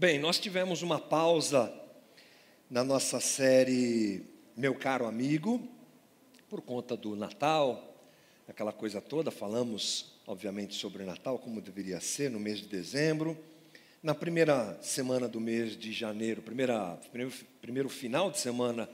[0.00, 1.70] Bem, nós tivemos uma pausa
[2.70, 4.24] na nossa série
[4.56, 5.62] Meu Caro Amigo,
[6.48, 7.94] por conta do Natal,
[8.48, 9.30] aquela coisa toda.
[9.30, 13.36] Falamos, obviamente, sobre o Natal, como deveria ser no mês de dezembro.
[14.02, 18.88] Na primeira semana do mês de janeiro, primeira, primeiro, primeiro final de semana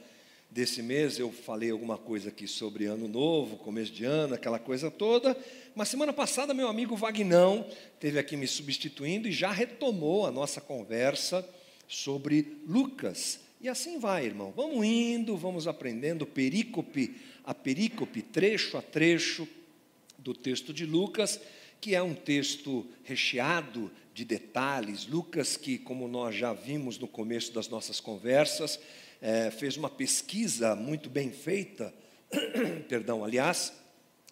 [0.57, 4.91] desse mês, eu falei alguma coisa aqui sobre ano novo, começo de ano, aquela coisa
[4.91, 5.37] toda.
[5.75, 7.69] Mas semana passada, meu amigo Vagnão
[8.01, 11.47] teve aqui me substituindo e já retomou a nossa conversa
[11.87, 13.41] sobre Lucas.
[13.61, 14.51] E assim vai, irmão.
[14.57, 19.47] Vamos indo, vamos aprendendo perícope a perícope, trecho a trecho
[20.17, 21.39] do texto de Lucas,
[21.83, 25.07] que é um texto recheado de detalhes.
[25.07, 28.81] Lucas, que, como nós já vimos no começo das nossas conversas,
[29.21, 31.93] é, fez uma pesquisa muito bem feita,
[32.89, 33.73] perdão, aliás,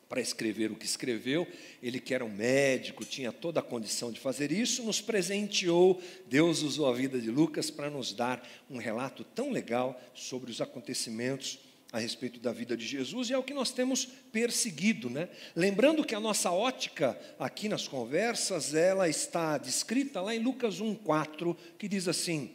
[0.08, 1.46] para escrever o que escreveu.
[1.82, 6.00] Ele que era um médico, tinha toda a condição de fazer isso, nos presenteou.
[6.26, 10.60] Deus usou a vida de Lucas para nos dar um relato tão legal sobre os
[10.60, 11.58] acontecimentos
[11.94, 15.28] a respeito da vida de Jesus e é o que nós temos perseguido, né?
[15.54, 21.56] Lembrando que a nossa ótica aqui nas conversas, ela está descrita lá em Lucas 1:4,
[21.78, 22.50] que diz assim: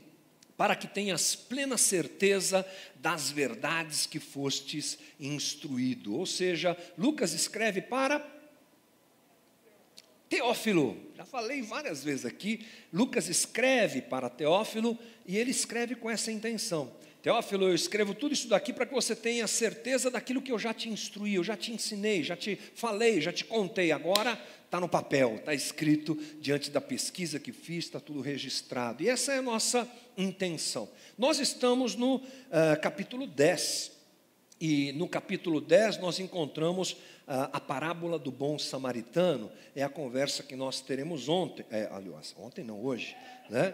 [0.59, 2.65] para que tenhas plena certeza
[2.95, 6.13] das verdades que fostes instruído.
[6.13, 8.19] Ou seja, Lucas escreve para
[10.27, 10.97] Teófilo.
[11.15, 16.91] Já falei várias vezes aqui, Lucas escreve para Teófilo e ele escreve com essa intenção.
[17.23, 20.73] Teófilo, eu escrevo tudo isso daqui para que você tenha certeza daquilo que eu já
[20.73, 23.93] te instruí, eu já te ensinei, já te falei, já te contei.
[23.93, 24.37] Agora
[24.69, 29.01] está no papel, está escrito diante da pesquisa que fiz, está tudo registrado.
[29.01, 30.87] E essa é a nossa intenção.
[31.17, 32.21] Nós estamos no uh,
[32.79, 33.91] capítulo 10.
[34.61, 39.51] E no capítulo 10 nós encontramos uh, a parábola do bom samaritano.
[39.75, 41.65] É a conversa que nós teremos ontem.
[41.71, 43.17] É, aliás, ontem não, hoje.
[43.49, 43.73] Né?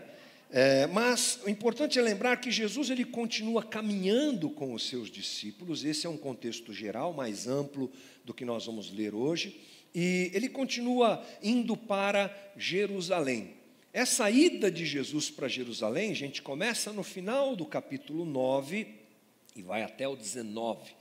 [0.49, 5.83] É, mas o importante é lembrar que Jesus ele continua caminhando com os seus discípulos,
[5.83, 7.91] esse é um contexto geral, mais amplo
[8.23, 9.59] do que nós vamos ler hoje,
[9.95, 13.55] e ele continua indo para Jerusalém.
[13.93, 18.87] Essa ida de Jesus para Jerusalém, gente, começa no final do capítulo 9
[19.55, 20.93] e vai até o 19.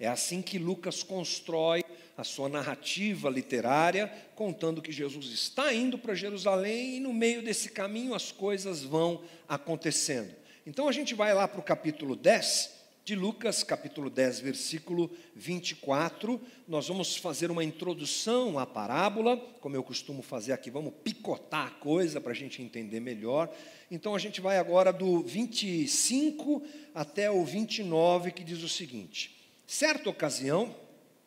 [0.00, 1.84] É assim que Lucas constrói
[2.16, 7.70] a sua narrativa literária, contando que Jesus está indo para Jerusalém e no meio desse
[7.70, 10.34] caminho as coisas vão acontecendo.
[10.66, 16.40] Então a gente vai lá para o capítulo 10 de Lucas, capítulo 10, versículo 24.
[16.68, 21.70] Nós vamos fazer uma introdução à parábola, como eu costumo fazer aqui, vamos picotar a
[21.70, 23.52] coisa para a gente entender melhor.
[23.90, 26.62] Então a gente vai agora do 25
[26.94, 29.36] até o 29, que diz o seguinte:
[29.66, 30.74] Certa ocasião,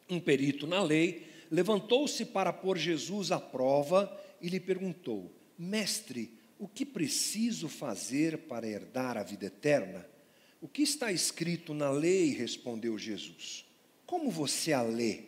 [0.09, 6.69] um perito na lei, levantou-se para pôr Jesus à prova e lhe perguntou: Mestre, o
[6.69, 10.15] que preciso fazer para herdar a vida eterna?
[10.62, 12.30] O que está escrito na lei?
[12.32, 13.66] respondeu Jesus.
[14.06, 15.24] Como você a lê?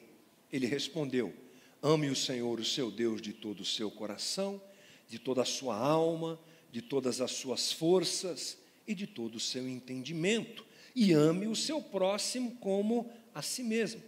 [0.52, 1.34] Ele respondeu:
[1.82, 4.62] Ame o Senhor, o seu Deus, de todo o seu coração,
[5.08, 6.40] de toda a sua alma,
[6.72, 11.82] de todas as suas forças e de todo o seu entendimento, e ame o seu
[11.82, 14.02] próximo como a si mesmo.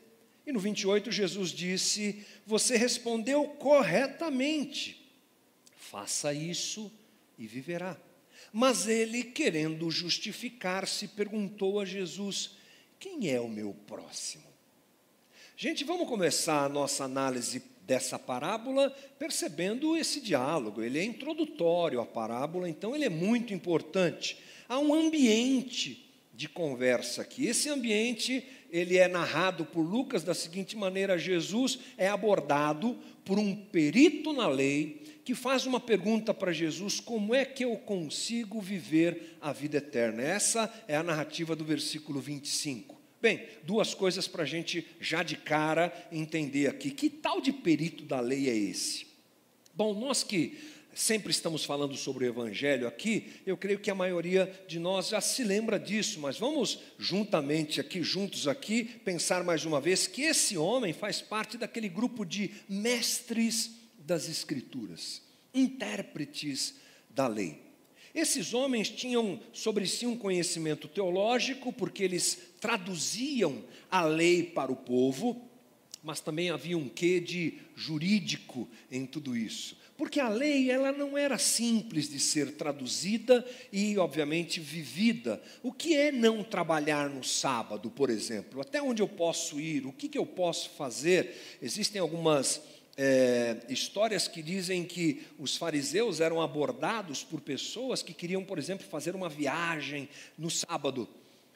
[0.45, 5.07] E no 28, Jesus disse: Você respondeu corretamente,
[5.75, 6.91] faça isso
[7.37, 7.97] e viverá.
[8.51, 12.51] Mas ele, querendo justificar-se, perguntou a Jesus:
[12.99, 14.43] Quem é o meu próximo?
[15.55, 20.81] Gente, vamos começar a nossa análise dessa parábola percebendo esse diálogo.
[20.81, 24.37] Ele é introdutório à parábola, então ele é muito importante.
[24.69, 27.47] Há um ambiente de conversa aqui.
[27.47, 33.53] Esse ambiente, ele é narrado por Lucas da seguinte maneira: Jesus é abordado por um
[33.53, 39.37] perito na lei que faz uma pergunta para Jesus: como é que eu consigo viver
[39.39, 40.23] a vida eterna?
[40.23, 42.99] Essa é a narrativa do versículo 25.
[43.21, 46.89] Bem, duas coisas para a gente já de cara entender aqui.
[46.89, 49.05] Que tal de perito da lei é esse?
[49.71, 50.57] Bom, nós que
[50.95, 55.21] sempre estamos falando sobre o Evangelho aqui, eu creio que a maioria de nós já
[55.21, 60.57] se lembra disso, mas vamos juntamente aqui, juntos aqui, pensar mais uma vez que esse
[60.57, 63.77] homem faz parte daquele grupo de mestres
[64.09, 65.21] das Escrituras,
[65.53, 66.75] intérpretes
[67.09, 67.61] da lei.
[68.13, 74.75] Esses homens tinham sobre si um conhecimento teológico, porque eles traduziam a lei para o
[74.75, 75.47] povo,
[76.01, 79.77] mas também havia um quê de jurídico em tudo isso.
[79.95, 85.41] Porque a lei ela não era simples de ser traduzida e, obviamente, vivida.
[85.61, 88.61] O que é não trabalhar no sábado, por exemplo?
[88.61, 89.85] Até onde eu posso ir?
[89.85, 91.57] O que, que eu posso fazer?
[91.61, 92.61] Existem algumas
[93.01, 98.85] é, histórias que dizem que os fariseus eram abordados por pessoas que queriam, por exemplo,
[98.85, 101.07] fazer uma viagem no sábado.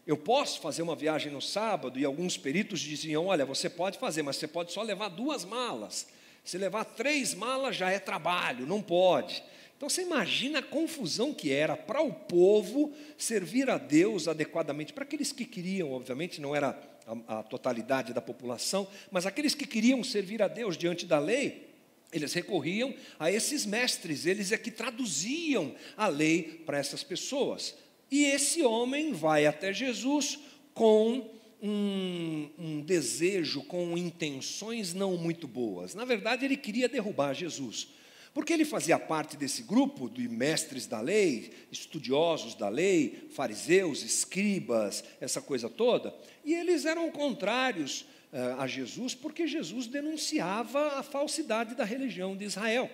[0.08, 2.00] Eu posso fazer uma viagem no sábado?
[2.00, 6.08] E alguns peritos diziam: olha, você pode fazer, mas você pode só levar duas malas.
[6.46, 9.44] Se levar três malas já é trabalho, não pode.
[9.84, 14.94] Então você imagina a confusão que era para o povo servir a Deus adequadamente.
[14.94, 16.70] Para aqueles que queriam, obviamente, não era
[17.06, 21.68] a, a totalidade da população, mas aqueles que queriam servir a Deus diante da lei,
[22.14, 27.76] eles recorriam a esses mestres, eles é que traduziam a lei para essas pessoas.
[28.10, 30.40] E esse homem vai até Jesus
[30.74, 31.30] com
[31.62, 35.94] um, um, desejo, com intenções não muito boas.
[35.94, 37.90] Na verdade, ele queria derrubar Jesus.
[38.34, 45.04] Porque ele fazia parte desse grupo de mestres da lei, estudiosos da lei, fariseus, escribas,
[45.22, 51.76] essa coisa toda, e eles eram contrários uh, a Jesus, porque Jesus denunciava a falsidade
[51.76, 52.90] da religião de Israel.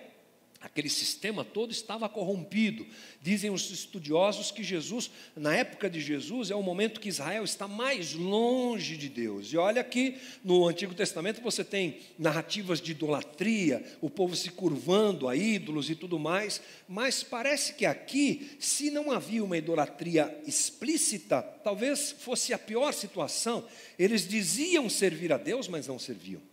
[0.60, 2.86] Aquele sistema todo estava corrompido.
[3.22, 7.66] Dizem os estudiosos que Jesus, na época de Jesus, é o momento que Israel está
[7.66, 9.50] mais longe de Deus.
[9.50, 15.28] E olha que no Antigo Testamento você tem narrativas de idolatria, o povo se curvando
[15.28, 21.40] a ídolos e tudo mais, mas parece que aqui, se não havia uma idolatria explícita,
[21.64, 23.64] talvez fosse a pior situação.
[23.98, 26.49] Eles diziam servir a Deus, mas não serviam.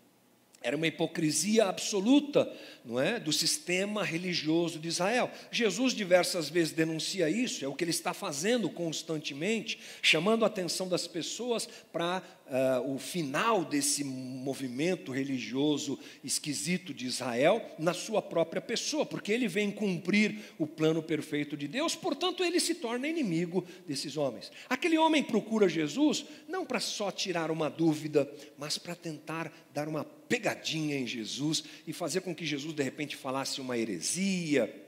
[0.68, 2.54] Era uma hipocrisia absoluta,
[2.84, 5.32] não é, do sistema religioso de Israel.
[5.50, 10.90] Jesus diversas vezes denuncia isso, é o que ele está fazendo constantemente, chamando a atenção
[10.90, 18.62] das pessoas para uh, o final desse movimento religioso esquisito de Israel na sua própria
[18.62, 23.66] pessoa, porque ele vem cumprir o plano perfeito de Deus, portanto, ele se torna inimigo
[23.88, 24.52] desses homens.
[24.68, 30.17] Aquele homem procura Jesus não para só tirar uma dúvida, mas para tentar dar uma
[30.28, 34.84] pegadinha em Jesus e fazer com que Jesus de repente falasse uma heresia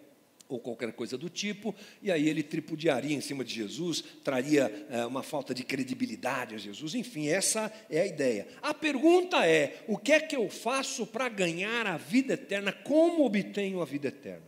[0.50, 5.06] ou qualquer coisa do tipo, e aí ele tripudiaria em cima de Jesus, traria é,
[5.06, 8.48] uma falta de credibilidade a Jesus, enfim, essa é a ideia.
[8.60, 12.74] A pergunta é: o que é que eu faço para ganhar a vida eterna?
[12.74, 14.48] Como obtenho a vida eterna?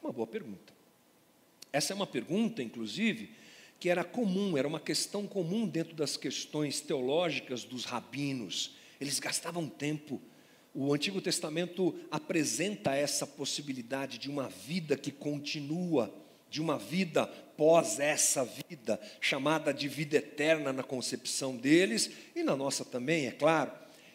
[0.00, 0.72] É uma boa pergunta.
[1.72, 3.30] Essa é uma pergunta, inclusive,
[3.80, 8.76] que era comum, era uma questão comum dentro das questões teológicas dos rabinos.
[9.02, 10.22] Eles gastavam tempo
[10.74, 16.12] o Antigo Testamento apresenta essa possibilidade de uma vida que continua,
[16.48, 22.56] de uma vida pós essa vida, chamada de vida eterna na concepção deles e na
[22.56, 23.70] nossa também, é claro.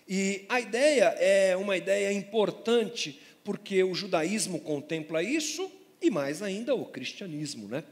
[0.07, 5.69] E a ideia é uma ideia importante, porque o judaísmo contempla isso
[6.01, 7.84] e mais ainda o cristianismo, né?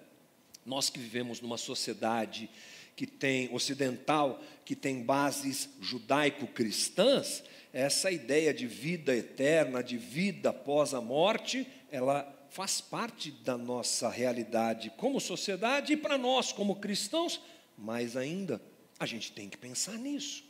[0.65, 2.49] Nós que vivemos numa sociedade
[2.95, 7.43] que tem ocidental, que tem bases judaico-cristãs,
[7.73, 14.09] essa ideia de vida eterna, de vida após a morte, ela faz parte da nossa
[14.09, 17.41] realidade como sociedade e para nós como cristãos,
[17.77, 18.61] mais ainda,
[18.97, 20.45] a gente tem que pensar nisso.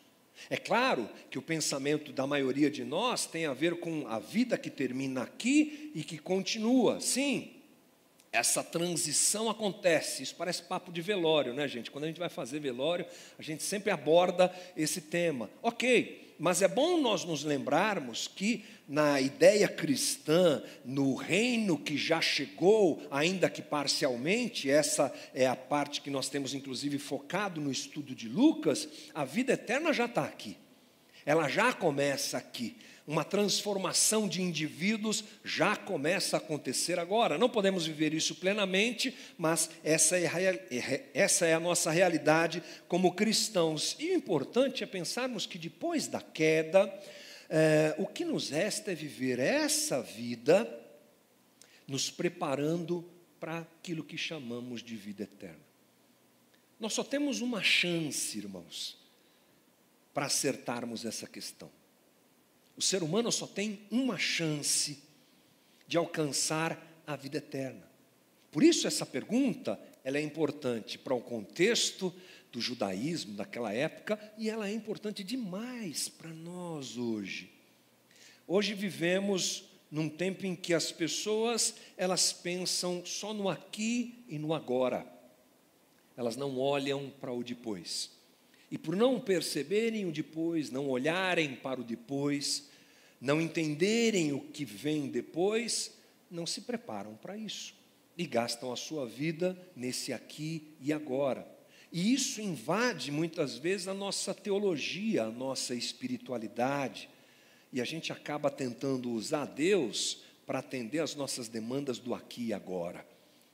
[0.50, 4.56] É claro que o pensamento da maioria de nós tem a ver com a vida
[4.56, 7.02] que termina aqui e que continua.
[7.02, 7.55] Sim,
[8.36, 10.24] essa transição acontece.
[10.24, 11.89] Isso parece papo de velório, né, gente?
[11.89, 13.06] Quando a gente vai fazer velório,
[13.39, 15.50] a gente sempre aborda esse tema.
[15.63, 22.22] Ok, mas é bom nós nos lembrarmos que na ideia cristã, no reino que já
[22.22, 28.13] chegou, ainda que parcialmente, essa é a parte que nós temos inclusive focado no estudo
[28.13, 30.58] de Lucas, a vida eterna já está aqui.
[31.25, 32.75] Ela já começa aqui
[33.08, 37.38] uma transformação de indivíduos já começa a acontecer agora.
[37.38, 42.64] Não podemos viver isso plenamente, mas essa é, a, é, essa é a nossa realidade
[42.88, 43.96] como cristãos.
[44.00, 46.92] E o importante é pensarmos que depois da queda,
[47.48, 50.68] é, o que nos resta é viver essa vida
[51.88, 53.08] nos preparando
[53.40, 55.64] para aquilo que chamamos de vida eterna.
[56.80, 58.98] Nós só temos uma chance, irmãos,
[60.12, 61.70] para acertarmos essa questão.
[62.77, 65.00] O ser humano só tem uma chance
[65.88, 67.84] de alcançar a vida eterna.
[68.51, 72.13] Por isso essa pergunta, ela é importante para o contexto
[72.51, 77.51] do judaísmo daquela época e ela é importante demais para nós hoje.
[78.48, 84.53] Hoje vivemos num tempo em que as pessoas, elas pensam só no aqui e no
[84.53, 85.05] agora.
[86.17, 88.12] Elas não olham para o depois.
[88.72, 92.69] E por não perceberem o depois, não olharem para o depois,
[93.22, 95.95] não entenderem o que vem depois,
[96.29, 97.75] não se preparam para isso
[98.17, 101.48] e gastam a sua vida nesse aqui e agora.
[101.91, 107.10] E isso invade muitas vezes a nossa teologia, a nossa espiritualidade.
[107.74, 112.53] e a gente acaba tentando usar Deus para atender às nossas demandas do aqui e
[112.53, 113.05] agora.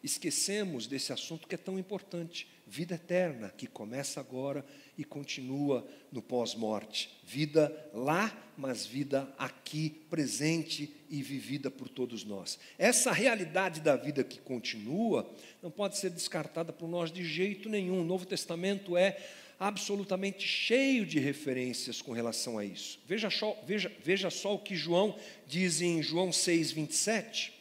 [0.04, 4.66] Esquecemos desse assunto que é tão importante, vida eterna, que começa agora
[4.98, 7.10] e continua no pós-morte.
[7.24, 12.58] Vida lá, mas vida aqui, presente e vivida por todos nós.
[12.78, 15.30] Essa realidade da vida que continua
[15.62, 18.02] não pode ser descartada por nós de jeito nenhum.
[18.02, 19.18] O Novo Testamento é
[19.60, 23.00] absolutamente cheio de referências com relação a isso.
[23.06, 25.16] Veja só, veja, veja só o que João
[25.46, 27.54] diz em João 6, 27.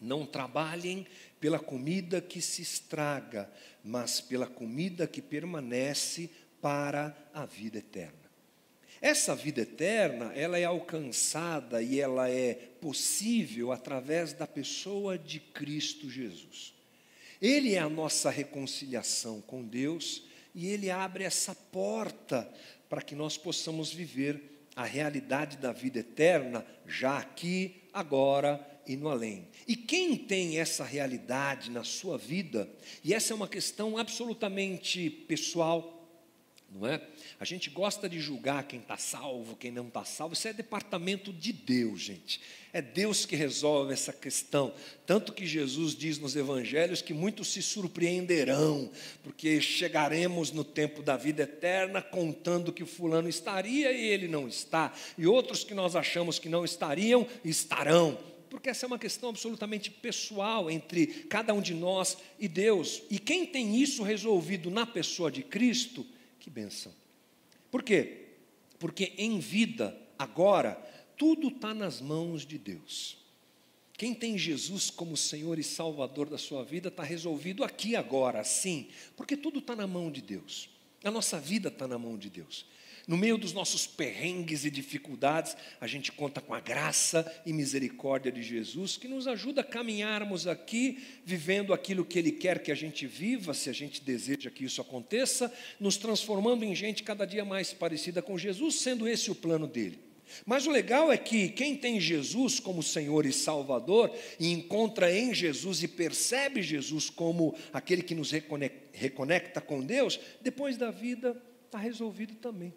[0.00, 1.06] Não trabalhem
[1.44, 3.50] pela comida que se estraga,
[3.84, 8.30] mas pela comida que permanece para a vida eterna.
[8.98, 16.08] Essa vida eterna, ela é alcançada e ela é possível através da pessoa de Cristo
[16.08, 16.72] Jesus.
[17.42, 20.24] Ele é a nossa reconciliação com Deus
[20.54, 22.50] e ele abre essa porta
[22.88, 29.08] para que nós possamos viver a realidade da vida eterna já aqui, agora e no
[29.08, 29.48] além.
[29.66, 32.68] E quem tem essa realidade na sua vida,
[33.02, 35.94] e essa é uma questão absolutamente pessoal,
[36.74, 37.00] não é?
[37.38, 41.32] A gente gosta de julgar quem está salvo, quem não está salvo, isso é departamento
[41.32, 42.40] de Deus, gente.
[42.72, 44.74] É Deus que resolve essa questão.
[45.06, 48.90] Tanto que Jesus diz nos evangelhos que muitos se surpreenderão,
[49.22, 54.92] porque chegaremos no tempo da vida eterna contando que fulano estaria e ele não está,
[55.16, 58.18] e outros que nós achamos que não estariam, estarão
[58.54, 63.02] porque essa é uma questão absolutamente pessoal entre cada um de nós e Deus.
[63.10, 66.06] E quem tem isso resolvido na pessoa de Cristo,
[66.38, 66.94] que benção.
[67.68, 68.26] Por quê?
[68.78, 70.74] Porque em vida, agora,
[71.16, 73.18] tudo está nas mãos de Deus.
[73.94, 78.86] Quem tem Jesus como Senhor e Salvador da sua vida está resolvido aqui agora, sim,
[79.16, 80.70] porque tudo está na mão de Deus.
[81.02, 82.64] A nossa vida está na mão de Deus.
[83.06, 88.32] No meio dos nossos perrengues e dificuldades, a gente conta com a graça e misericórdia
[88.32, 92.74] de Jesus, que nos ajuda a caminharmos aqui, vivendo aquilo que Ele quer que a
[92.74, 97.44] gente viva, se a gente deseja que isso aconteça, nos transformando em gente cada dia
[97.44, 99.98] mais parecida com Jesus, sendo esse o plano dele.
[100.46, 105.34] Mas o legal é que quem tem Jesus como Senhor e Salvador e encontra em
[105.34, 108.32] Jesus e percebe Jesus como aquele que nos
[108.92, 112.72] reconecta com Deus, depois da vida está resolvido também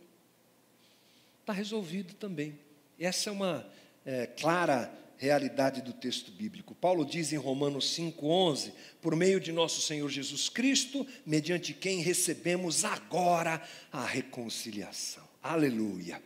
[1.47, 2.59] está resolvido também.
[2.99, 3.65] Essa é uma
[4.05, 6.75] é, clara realidade do texto bíblico.
[6.75, 12.83] Paulo diz em Romanos 5,11: por meio de nosso Senhor Jesus Cristo, mediante quem recebemos
[12.83, 15.23] agora a reconciliação.
[15.41, 16.21] Aleluia!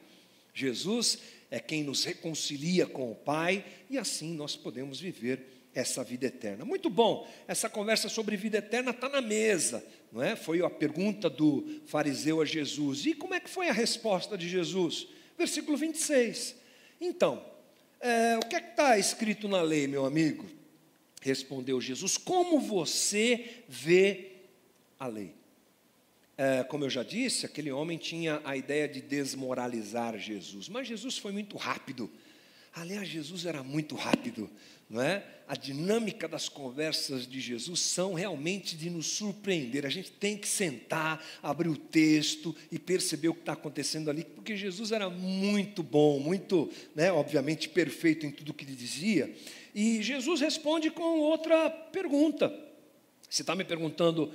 [0.55, 1.19] Jesus
[1.51, 6.65] é quem nos reconcilia com o Pai e assim nós podemos viver essa vida eterna.
[6.65, 10.35] Muito bom, essa conversa sobre vida eterna está na mesa, não é?
[10.35, 13.05] Foi a pergunta do fariseu a Jesus.
[13.05, 15.07] E como é que foi a resposta de Jesus?
[15.37, 16.55] Versículo 26.
[16.99, 17.43] Então,
[17.99, 20.45] é, o que é está escrito na lei, meu amigo?
[21.21, 24.31] Respondeu Jesus: Como você vê
[24.99, 25.33] a lei?
[26.37, 31.17] É, como eu já disse, aquele homem tinha a ideia de desmoralizar Jesus, mas Jesus
[31.17, 32.09] foi muito rápido.
[32.73, 34.49] Aliás, Jesus era muito rápido
[34.91, 35.23] não é?
[35.47, 39.85] A dinâmica das conversas de Jesus são realmente de nos surpreender.
[39.85, 44.25] A gente tem que sentar, abrir o texto e perceber o que está acontecendo ali,
[44.25, 49.33] porque Jesus era muito bom, muito, né, obviamente, perfeito em tudo que ele dizia.
[49.73, 52.53] E Jesus responde com outra pergunta.
[53.29, 54.29] Você está me perguntando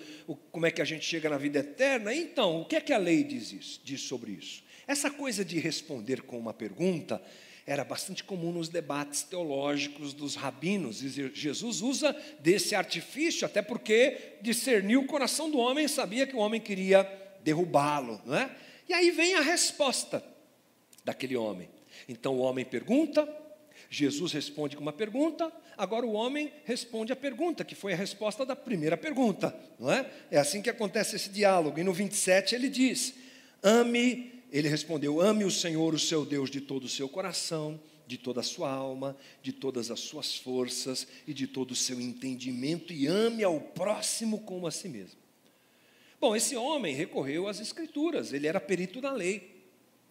[0.50, 2.14] como é que a gente chega na vida eterna?
[2.14, 4.64] Então, o que é que a lei diz, isso, diz sobre isso?
[4.86, 7.20] Essa coisa de responder com uma pergunta
[7.66, 11.02] era bastante comum nos debates teológicos dos rabinos.
[11.02, 16.38] E Jesus usa desse artifício, até porque discerniu o coração do homem, sabia que o
[16.38, 17.02] homem queria
[17.42, 18.22] derrubá-lo.
[18.24, 18.54] Não é?
[18.88, 20.22] E aí vem a resposta
[21.04, 21.68] daquele homem.
[22.08, 23.28] Então o homem pergunta,
[23.90, 28.46] Jesus responde com uma pergunta, agora o homem responde a pergunta, que foi a resposta
[28.46, 30.08] da primeira pergunta, não é?
[30.30, 31.80] É assim que acontece esse diálogo.
[31.80, 33.14] E no 27 ele diz:
[33.60, 38.16] Ame ele respondeu: Ame o Senhor, o seu Deus, de todo o seu coração, de
[38.16, 42.92] toda a sua alma, de todas as suas forças e de todo o seu entendimento,
[42.92, 45.18] e ame ao próximo como a si mesmo.
[46.20, 49.64] Bom, esse homem recorreu às Escrituras, ele era perito na lei,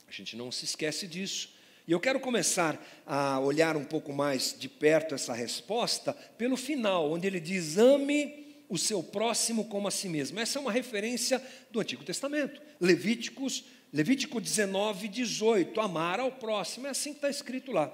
[0.08, 1.56] a gente não se esquece disso.
[1.88, 7.12] E eu quero começar a olhar um pouco mais de perto essa resposta pelo final,
[7.12, 10.39] onde ele diz: ame o seu próximo como a si mesmo.
[10.39, 12.62] Essa é uma referência do Antigo Testamento.
[12.80, 13.63] Levíticos
[13.95, 17.87] Levítico 19, 18, amar ao próximo, é assim que está escrito lá.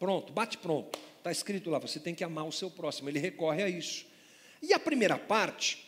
[0.00, 3.62] Pronto, bate pronto, está escrito lá, você tem que amar o seu próximo, ele recorre
[3.62, 4.04] a isso.
[4.60, 5.86] E a primeira parte,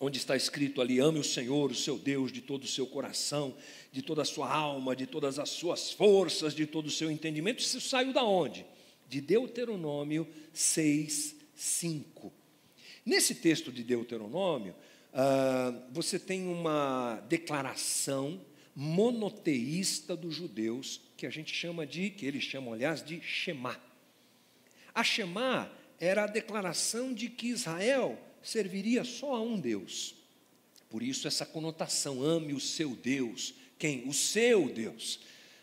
[0.00, 3.54] onde está escrito ali: ame o Senhor, o seu Deus, de todo o seu coração,
[3.92, 7.60] de toda a sua alma, de todas as suas forças, de todo o seu entendimento.
[7.60, 8.66] Isso saiu da onde?
[9.08, 12.32] De Deuteronômio 6, 5.
[13.04, 14.74] Nesse texto de Deuteronômio,
[15.12, 18.40] uh, você tem uma declaração
[18.76, 23.80] monoteísta dos judeus, que a gente chama de, que eles chamam, aliás, de Shema.
[24.94, 30.14] A Shema era a declaração de que Israel serviria só a um Deus.
[30.90, 33.54] Por isso, essa conotação, ame o seu Deus.
[33.78, 34.06] Quem?
[34.06, 35.20] O seu Deus.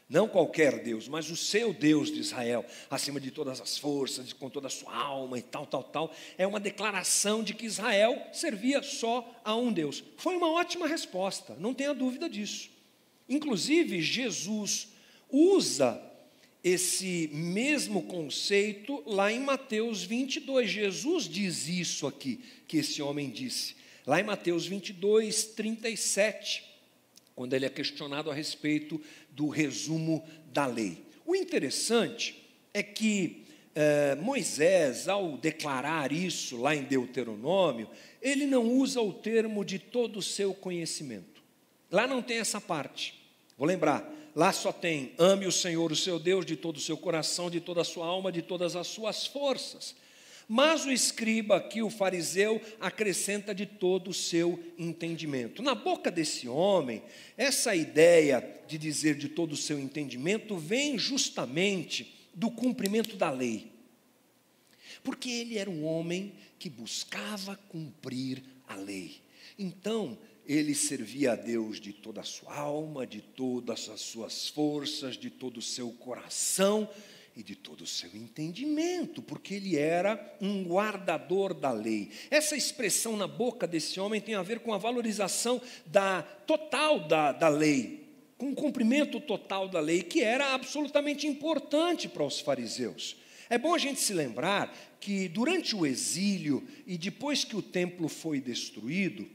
[0.10, 4.50] Não qualquer Deus, mas o seu Deus de Israel, acima de todas as forças, com
[4.50, 6.14] toda a sua alma e tal, tal, tal.
[6.36, 10.04] É uma declaração de que Israel servia só a um Deus.
[10.18, 12.73] Foi uma ótima resposta, não tenha dúvida disso.
[13.34, 14.90] Inclusive, Jesus
[15.28, 16.00] usa
[16.64, 20.70] esse mesmo conceito lá em Mateus 22.
[20.70, 23.76] Jesus diz isso aqui, que esse homem disse.
[24.06, 26.64] Lá em Mateus 22, 37,
[27.36, 30.24] quando ele é questionado a respeito do resumo
[30.54, 31.00] da lei.
[31.26, 32.36] O interessante
[32.72, 37.90] é que eh, Moisés, ao declarar isso lá em Deuteronômio,
[38.22, 41.42] ele não usa o termo de todo o seu conhecimento.
[41.90, 43.23] Lá não tem essa parte.
[43.64, 46.98] Vou lembrar, lá só tem: ame o Senhor, o seu Deus, de todo o seu
[46.98, 49.96] coração, de toda a sua alma, de todas as suas forças.
[50.50, 55.64] Mas o escriba aqui, o fariseu, acrescenta de todo o seu entendimento.
[55.64, 57.02] Na boca desse homem,
[57.38, 63.72] essa ideia de dizer de todo o seu entendimento vem justamente do cumprimento da lei.
[65.02, 69.22] Porque ele era um homem que buscava cumprir a lei.
[69.58, 75.16] Então, ele servia a Deus de toda a sua alma, de todas as suas forças,
[75.16, 76.90] de todo o seu coração
[77.36, 82.12] e de todo o seu entendimento, porque ele era um guardador da lei.
[82.30, 87.32] Essa expressão na boca desse homem tem a ver com a valorização da total da,
[87.32, 93.16] da lei, com o cumprimento total da lei, que era absolutamente importante para os fariseus.
[93.50, 98.08] É bom a gente se lembrar que durante o exílio e depois que o templo
[98.08, 99.28] foi destruído,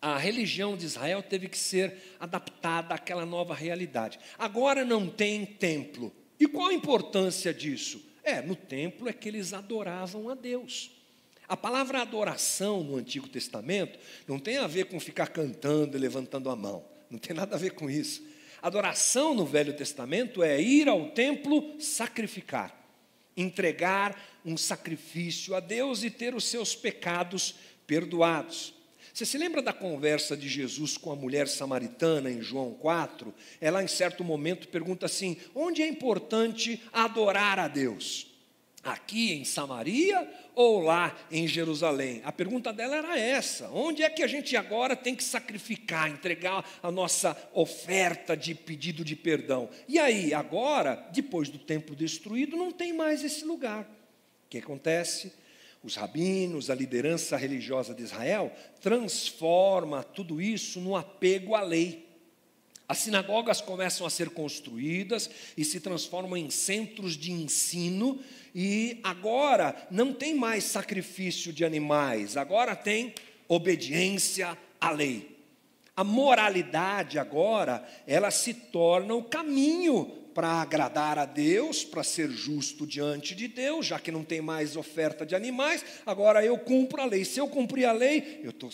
[0.00, 4.18] a religião de Israel teve que ser adaptada àquela nova realidade.
[4.38, 6.12] Agora não tem templo.
[6.38, 8.04] E qual a importância disso?
[8.22, 10.90] É, no templo é que eles adoravam a Deus.
[11.48, 16.50] A palavra adoração no Antigo Testamento não tem a ver com ficar cantando e levantando
[16.50, 16.84] a mão.
[17.08, 18.26] Não tem nada a ver com isso.
[18.60, 22.74] Adoração no Velho Testamento é ir ao templo sacrificar,
[23.36, 27.54] entregar um sacrifício a Deus e ter os seus pecados
[27.86, 28.75] perdoados.
[29.16, 33.32] Você se lembra da conversa de Jesus com a mulher samaritana em João 4?
[33.62, 38.26] Ela, em certo momento, pergunta assim: onde é importante adorar a Deus?
[38.84, 42.20] Aqui em Samaria ou lá em Jerusalém?
[42.26, 46.62] A pergunta dela era essa: onde é que a gente agora tem que sacrificar, entregar
[46.82, 49.70] a nossa oferta de pedido de perdão?
[49.88, 53.84] E aí, agora, depois do templo destruído, não tem mais esse lugar.
[53.84, 55.32] O que acontece?
[55.82, 62.06] Os rabinos, a liderança religiosa de Israel, transforma tudo isso no apego à lei.
[62.88, 68.20] As sinagogas começam a ser construídas e se transformam em centros de ensino,
[68.54, 73.12] e agora não tem mais sacrifício de animais, agora tem
[73.48, 75.36] obediência à lei.
[75.96, 82.86] A moralidade agora, ela se torna o caminho para agradar a Deus, para ser justo
[82.86, 87.06] diante de Deus, já que não tem mais oferta de animais, agora eu cumpro a
[87.06, 87.24] lei.
[87.24, 88.68] Se eu cumprir a lei, eu estou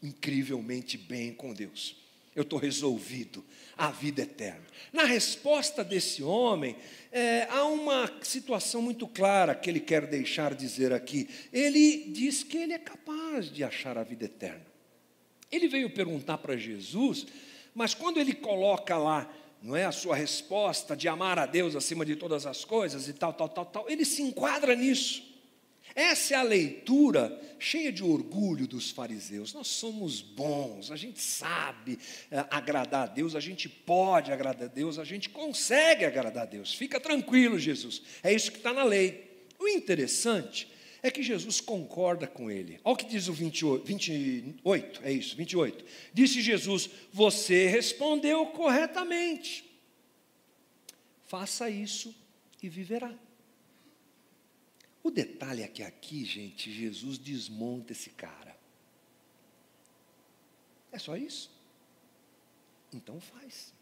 [0.00, 1.96] incrivelmente bem com Deus.
[2.36, 3.44] Eu estou resolvido,
[3.76, 4.62] a vida eterna.
[4.92, 6.76] Na resposta desse homem,
[7.10, 11.28] é, há uma situação muito clara que ele quer deixar dizer aqui.
[11.52, 14.64] Ele diz que ele é capaz de achar a vida eterna.
[15.50, 17.26] Ele veio perguntar para Jesus,
[17.74, 19.28] mas quando ele coloca lá
[19.62, 23.12] não é a sua resposta de amar a Deus acima de todas as coisas e
[23.12, 23.90] tal, tal, tal, tal.
[23.90, 25.26] Ele se enquadra nisso.
[25.94, 29.52] Essa é a leitura cheia de orgulho dos fariseus.
[29.52, 31.98] Nós somos bons, a gente sabe
[32.30, 36.46] é, agradar a Deus, a gente pode agradar a Deus, a gente consegue agradar a
[36.46, 36.72] Deus.
[36.72, 38.00] Fica tranquilo, Jesus.
[38.22, 39.44] É isso que está na lei.
[39.58, 40.68] O interessante
[41.08, 42.80] é que Jesus concorda com ele.
[42.84, 45.84] Olha o que diz o 28, 28, é isso, 28.
[46.12, 49.64] Disse Jesus: Você respondeu corretamente.
[51.26, 52.14] Faça isso
[52.62, 53.14] e viverá.
[55.02, 58.56] O detalhe é que aqui, gente, Jesus desmonta esse cara.
[60.90, 61.50] É só isso?
[62.92, 63.72] Então faz.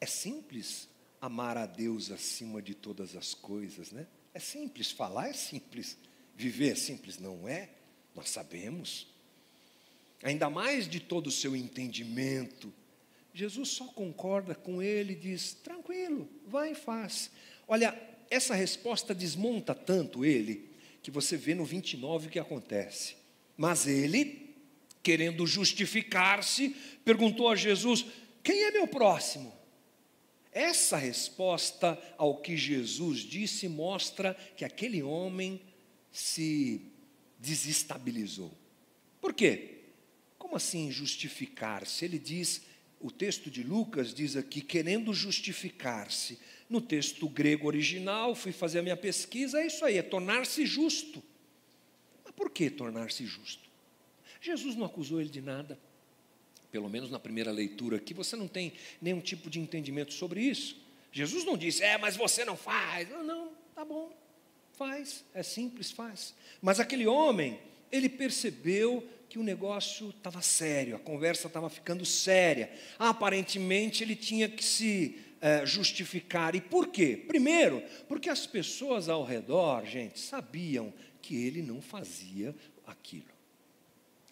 [0.00, 0.88] É simples
[1.20, 4.06] amar a Deus acima de todas as coisas, né?
[4.34, 5.96] É simples, falar é simples,
[6.36, 7.70] viver é simples, não é?
[8.14, 9.06] Nós sabemos.
[10.22, 12.72] ainda mais de todo o seu entendimento.
[13.32, 17.30] Jesus só concorda com ele e diz: tranquilo, vai e faz.
[17.68, 17.96] Olha,
[18.30, 20.68] essa resposta desmonta tanto ele,
[21.02, 23.16] que você vê no 29 o que acontece.
[23.56, 24.56] Mas ele,
[25.02, 26.70] querendo justificar-se,
[27.04, 28.04] perguntou a Jesus:
[28.42, 29.52] Quem é meu próximo?
[30.54, 35.60] Essa resposta ao que Jesus disse mostra que aquele homem
[36.12, 36.80] se
[37.40, 38.56] desestabilizou.
[39.20, 39.80] Por quê?
[40.38, 42.04] Como assim justificar-se?
[42.04, 42.62] Ele diz,
[43.00, 46.38] o texto de Lucas diz aqui, querendo justificar-se.
[46.70, 51.20] No texto grego original, fui fazer a minha pesquisa, é isso aí, é tornar-se justo.
[52.24, 53.68] Mas por que tornar-se justo?
[54.40, 55.78] Jesus não acusou ele de nada.
[56.74, 60.76] Pelo menos na primeira leitura aqui, você não tem nenhum tipo de entendimento sobre isso.
[61.12, 63.08] Jesus não disse, é, mas você não faz.
[63.08, 64.12] Não, não, tá bom,
[64.72, 66.34] faz, é simples, faz.
[66.60, 67.60] Mas aquele homem,
[67.92, 72.72] ele percebeu que o negócio estava sério, a conversa estava ficando séria.
[72.98, 76.56] Aparentemente, ele tinha que se é, justificar.
[76.56, 77.16] E por quê?
[77.16, 82.52] Primeiro, porque as pessoas ao redor, gente, sabiam que ele não fazia
[82.84, 83.33] aquilo.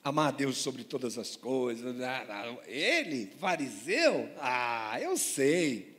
[0.04, 2.00] Amar a Deus sobre todas as coisas.
[2.00, 4.28] Ah, ele, fariseu?
[4.38, 5.96] Ah, eu sei.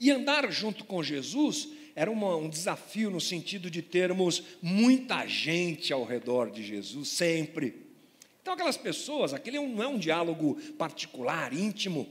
[0.00, 5.92] E andar junto com Jesus era uma, um desafio no sentido de termos muita gente
[5.92, 7.88] ao redor de Jesus, sempre.
[8.40, 12.08] Então, aquelas pessoas, aquele não é um diálogo particular, íntimo.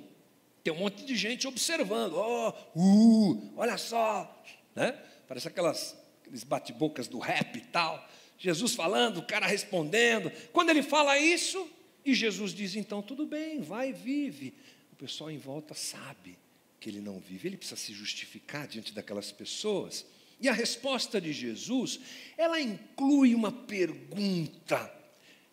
[0.64, 2.14] Tem um monte de gente observando.
[2.16, 4.44] Oh, uh, olha só.
[4.76, 4.92] Né?
[5.28, 8.08] Parece aquelas, aqueles bate-bocas do rap e tal.
[8.38, 10.32] Jesus falando, o cara respondendo.
[10.52, 11.70] Quando ele fala isso,
[12.06, 14.54] e Jesus diz: então tudo bem, vai, vive.
[14.92, 16.38] O pessoal em volta sabe
[16.80, 20.06] que ele não vive, ele precisa se justificar diante daquelas pessoas.
[20.40, 22.00] E a resposta de Jesus,
[22.38, 24.94] ela inclui uma pergunta,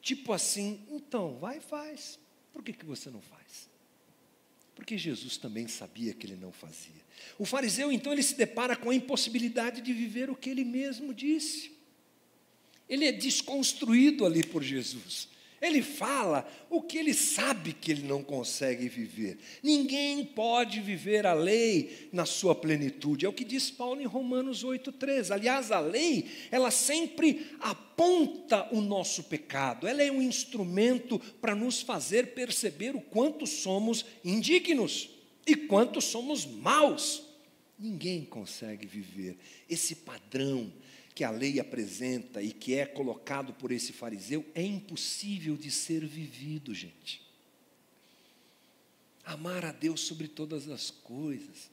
[0.03, 2.19] tipo assim: então, vai e faz.
[2.53, 3.69] Por que, que você não faz?
[4.75, 7.03] Porque Jesus também sabia que ele não fazia.
[7.39, 11.15] O fariseu, então, ele se depara com a impossibilidade de viver o que ele mesmo
[11.15, 11.74] disse.
[12.89, 15.29] Ele é desconstruído ali por Jesus.
[15.65, 19.39] Ele fala o que ele sabe que ele não consegue viver.
[19.63, 23.25] Ninguém pode viver a lei na sua plenitude.
[23.25, 25.31] É o que diz Paulo em Romanos 8:3.
[25.31, 29.87] Aliás, a lei, ela sempre aponta o nosso pecado.
[29.87, 35.09] Ela é um instrumento para nos fazer perceber o quanto somos indignos
[35.47, 37.23] e quanto somos maus.
[37.79, 40.71] Ninguém consegue viver esse padrão
[41.15, 46.05] que a lei apresenta e que é colocado por esse fariseu é impossível de ser
[46.05, 47.23] vivido, gente.
[49.25, 51.71] Amar a Deus sobre todas as coisas,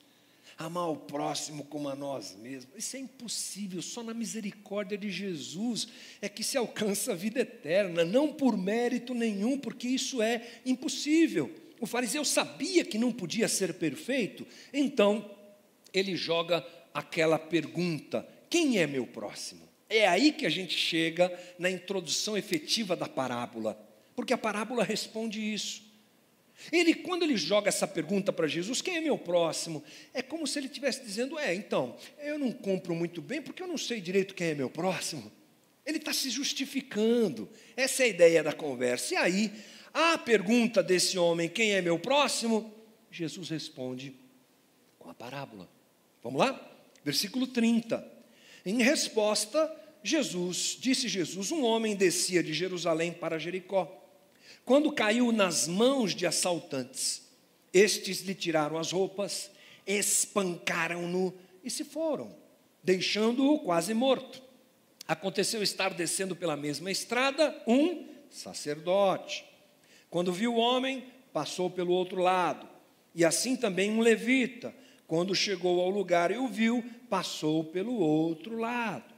[0.58, 5.88] amar o próximo como a nós mesmos, isso é impossível, só na misericórdia de Jesus
[6.22, 11.52] é que se alcança a vida eterna, não por mérito nenhum, porque isso é impossível.
[11.80, 15.36] O fariseu sabia que não podia ser perfeito, então
[15.92, 19.66] ele joga aquela pergunta: quem é meu próximo?
[19.90, 23.82] É aí que a gente chega na introdução efetiva da parábola,
[24.14, 25.90] porque a parábola responde isso.
[26.70, 29.82] Ele, quando ele joga essa pergunta para Jesus, quem é meu próximo?
[30.14, 33.68] É como se ele estivesse dizendo: É, então, eu não compro muito bem porque eu
[33.68, 35.32] não sei direito quem é meu próximo.
[35.86, 37.50] Ele está se justificando.
[37.76, 39.14] Essa é a ideia da conversa.
[39.14, 39.52] E aí,
[39.94, 42.72] a pergunta desse homem, quem é meu próximo?
[43.10, 44.14] Jesus responde
[45.00, 45.70] com a parábola.
[46.22, 46.70] Vamos lá?
[47.04, 48.21] Versículo 30.
[48.66, 49.72] Em resposta,
[50.04, 54.00] Jesus, disse Jesus, um homem descia de Jerusalém para Jericó.
[54.66, 57.24] Quando caiu nas mãos de assaltantes,
[57.74, 59.50] estes lhe tiraram as roupas,
[59.86, 62.36] espancaram-no e se foram,
[62.84, 64.42] deixando-o quase morto.
[65.08, 69.44] Aconteceu estar descendo pela mesma estrada um sacerdote.
[70.10, 72.68] Quando viu o homem, passou pelo outro lado.
[73.14, 74.74] E assim também um levita,
[75.12, 79.14] quando chegou ao lugar e o viu, passou pelo outro lado.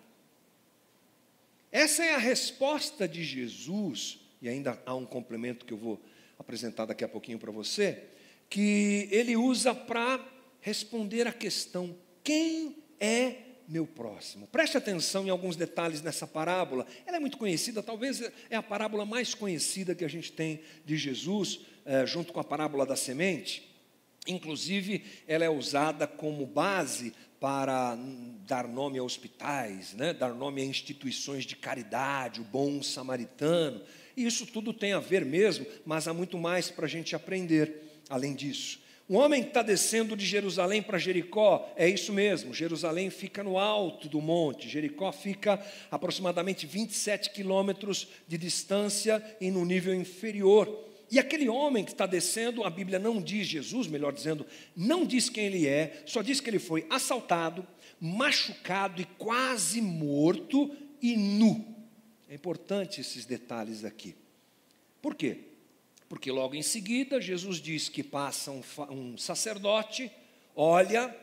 [1.72, 6.02] Essa é a resposta de Jesus, e ainda há um complemento que eu vou
[6.40, 8.06] apresentar daqui a pouquinho para você,
[8.50, 10.20] que ele usa para
[10.62, 13.36] responder a questão: quem é
[13.68, 14.48] meu próximo?
[14.48, 16.88] Preste atenção em alguns detalhes nessa parábola.
[17.06, 20.98] Ela é muito conhecida, talvez é a parábola mais conhecida que a gente tem de
[20.98, 23.73] Jesus, é, junto com a parábola da semente.
[24.28, 27.98] Inclusive, ela é usada como base para
[28.48, 30.14] dar nome a hospitais, né?
[30.14, 33.82] dar nome a instituições de caridade, o bom samaritano.
[34.16, 38.02] E isso tudo tem a ver mesmo, mas há muito mais para a gente aprender
[38.10, 38.80] além disso.
[39.10, 43.60] O homem que está descendo de Jerusalém para Jericó, é isso mesmo, Jerusalém fica no
[43.60, 50.93] alto do monte, Jericó fica aproximadamente 27 quilômetros de distância e no nível inferior.
[51.14, 55.30] E aquele homem que está descendo, a Bíblia não diz Jesus, melhor dizendo, não diz
[55.30, 57.68] quem ele é, só diz que ele foi assaltado,
[58.02, 61.64] machucado e quase morto e nu.
[62.28, 64.16] É importante esses detalhes aqui.
[65.04, 65.38] Por quê?
[66.10, 70.12] Porque logo em seguida Jesus diz que passa um, um sacerdote,
[70.56, 71.16] olha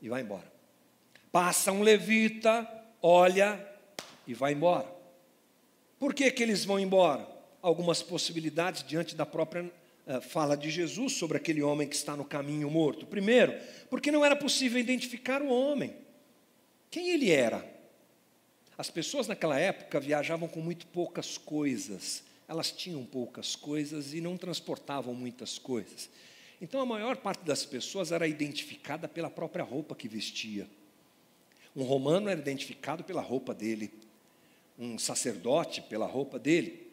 [0.00, 0.50] e vai embora.
[1.30, 2.66] Passa um levita,
[3.02, 3.62] olha
[4.26, 4.90] e vai embora.
[5.98, 7.29] Por que, que eles vão embora?
[7.62, 12.24] Algumas possibilidades diante da própria uh, fala de Jesus sobre aquele homem que está no
[12.24, 13.06] caminho morto.
[13.06, 13.54] Primeiro,
[13.88, 15.94] porque não era possível identificar o homem.
[16.90, 17.64] Quem ele era?
[18.76, 24.36] As pessoas naquela época viajavam com muito poucas coisas elas tinham poucas coisas e não
[24.36, 26.10] transportavam muitas coisas.
[26.60, 30.66] Então a maior parte das pessoas era identificada pela própria roupa que vestia.
[31.76, 33.92] Um romano era identificado pela roupa dele,
[34.76, 36.89] um sacerdote pela roupa dele,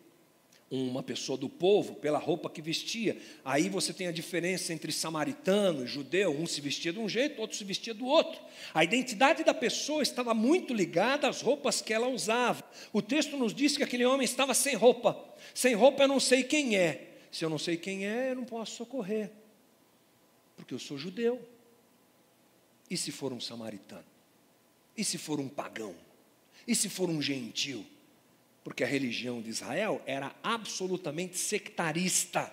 [0.70, 3.18] uma pessoa do povo pela roupa que vestia.
[3.44, 7.40] Aí você tem a diferença entre samaritano e judeu, um se vestia de um jeito,
[7.40, 8.42] outro se vestia do outro.
[8.74, 12.64] A identidade da pessoa estava muito ligada às roupas que ela usava.
[12.92, 15.18] O texto nos diz que aquele homem estava sem roupa.
[15.54, 17.14] Sem roupa eu não sei quem é.
[17.32, 19.32] Se eu não sei quem é, eu não posso socorrer.
[20.56, 21.42] Porque eu sou judeu.
[22.90, 24.06] E se for um samaritano?
[24.98, 25.96] E se for um pagão?
[26.68, 27.86] E se for um gentil?
[28.68, 32.52] Porque a religião de Israel era absolutamente sectarista,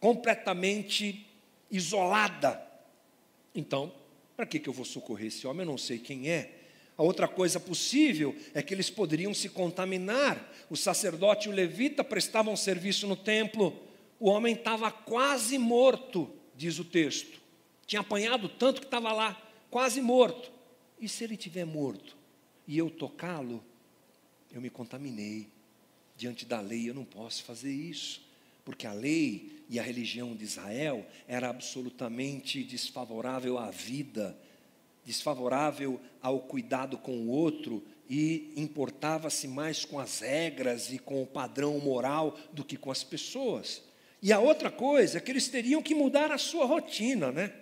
[0.00, 1.26] completamente
[1.70, 2.58] isolada.
[3.54, 3.92] Então,
[4.34, 5.66] para que, que eu vou socorrer esse homem?
[5.66, 6.58] Eu não sei quem é.
[6.96, 10.50] A outra coisa possível é que eles poderiam se contaminar.
[10.70, 13.78] O sacerdote e o levita prestavam serviço no templo.
[14.18, 17.38] O homem estava quase morto, diz o texto.
[17.86, 19.38] Tinha apanhado tanto que estava lá,
[19.70, 20.50] quase morto.
[20.98, 22.16] E se ele tiver morto
[22.66, 23.62] e eu tocá-lo,
[24.52, 25.48] eu me contaminei.
[26.16, 28.22] Diante da lei eu não posso fazer isso,
[28.64, 34.36] porque a lei e a religião de Israel era absolutamente desfavorável à vida,
[35.04, 41.26] desfavorável ao cuidado com o outro e importava-se mais com as regras e com o
[41.26, 43.82] padrão moral do que com as pessoas.
[44.20, 47.52] E a outra coisa é que eles teriam que mudar a sua rotina, né?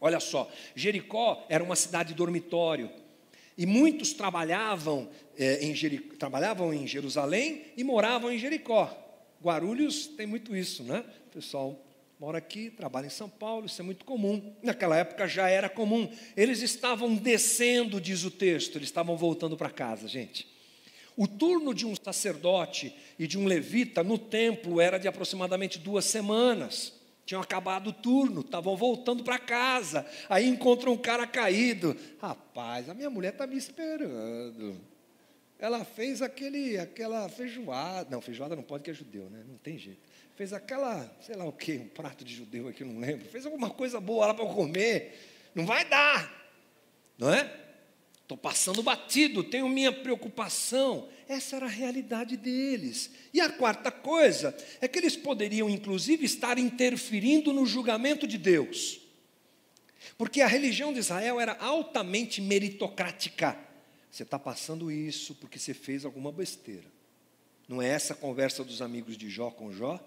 [0.00, 2.90] Olha só, Jericó era uma cidade dormitório.
[3.56, 8.96] E muitos trabalhavam, é, em Jericó, trabalhavam em Jerusalém e moravam em Jericó.
[9.42, 11.04] Guarulhos tem muito isso, né?
[11.28, 11.78] O pessoal
[12.18, 14.54] mora aqui, trabalha em São Paulo, isso é muito comum.
[14.62, 16.08] Naquela época já era comum.
[16.36, 20.46] Eles estavam descendo, diz o texto, eles estavam voltando para casa, gente.
[21.16, 26.04] O turno de um sacerdote e de um levita no templo era de aproximadamente duas
[26.04, 27.01] semanas.
[27.24, 30.06] Tinham acabado o turno, estavam voltando para casa.
[30.28, 31.96] Aí encontram um cara caído.
[32.20, 34.80] Rapaz, a minha mulher está me esperando.
[35.58, 38.10] Ela fez aquele, aquela feijoada.
[38.10, 39.44] Não, feijoada não pode, que é judeu, né?
[39.46, 40.00] Não tem jeito.
[40.34, 43.28] Fez aquela, sei lá o quê, um prato de judeu aqui, não lembro.
[43.28, 45.50] Fez alguma coisa boa lá para eu comer.
[45.54, 46.50] Não vai dar,
[47.16, 47.61] não é?
[48.32, 51.06] Estou passando batido, tenho minha preocupação.
[51.28, 53.10] Essa era a realidade deles.
[53.30, 59.02] E a quarta coisa é que eles poderiam, inclusive, estar interferindo no julgamento de Deus.
[60.16, 63.58] Porque a religião de Israel era altamente meritocrática.
[64.10, 66.90] Você está passando isso porque você fez alguma besteira.
[67.68, 70.00] Não é essa a conversa dos amigos de Jó com Jó?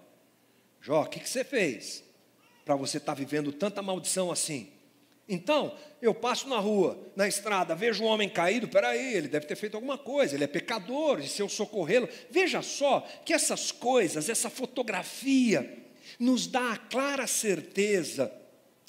[0.82, 2.04] Jó, o que, que você fez
[2.66, 4.75] para você estar tá vivendo tanta maldição assim?
[5.28, 9.56] Então, eu passo na rua, na estrada, vejo um homem caído, peraí, ele deve ter
[9.56, 12.08] feito alguma coisa, ele é pecador, e se eu socorrê-lo.
[12.30, 15.84] Veja só que essas coisas, essa fotografia,
[16.20, 18.32] nos dá a clara certeza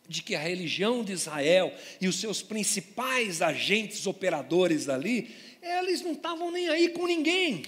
[0.06, 6.12] de que a religião de Israel e os seus principais agentes operadores ali, eles não
[6.12, 7.62] estavam nem aí com ninguém.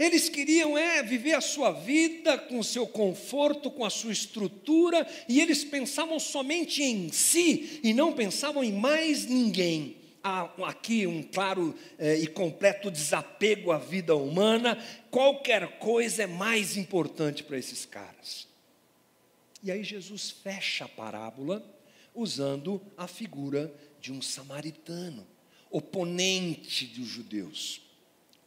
[0.00, 5.06] Eles queriam é viver a sua vida com o seu conforto, com a sua estrutura,
[5.28, 9.98] e eles pensavam somente em si e não pensavam em mais ninguém.
[10.24, 16.78] Há aqui um claro é, e completo desapego à vida humana, qualquer coisa é mais
[16.78, 18.48] importante para esses caras.
[19.62, 21.62] E aí Jesus fecha a parábola
[22.14, 25.26] usando a figura de um samaritano,
[25.70, 27.89] oponente dos judeus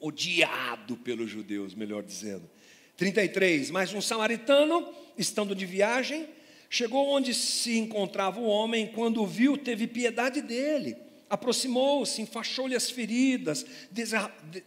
[0.04, 2.50] odiado pelos judeus, melhor dizendo.
[2.98, 3.72] 33.
[3.72, 6.28] Mas um samaritano, estando de viagem,
[6.70, 10.98] chegou onde se encontrava o homem, quando o viu, teve piedade dele.
[11.30, 13.66] Aproximou-se, enfaixou-lhe as feridas,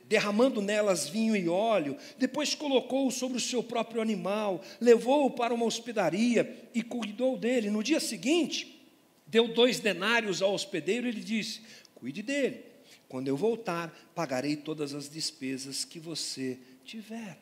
[0.09, 1.99] derramando nelas vinho e óleo.
[2.19, 7.71] Depois colocou-o sobre o seu próprio animal, levou-o para uma hospedaria e cuidou dele.
[7.71, 8.83] No dia seguinte,
[9.27, 11.61] deu dois denários ao hospedeiro e lhe disse:
[11.95, 12.76] Cuide dele.
[13.09, 17.41] Quando eu voltar, pagarei todas as despesas que você tiver.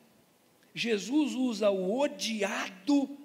[0.75, 3.17] Jesus usa o odiado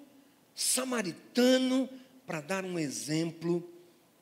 [0.54, 1.88] samaritano
[2.26, 3.68] para dar um exemplo